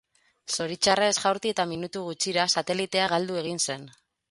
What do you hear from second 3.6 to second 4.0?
zen.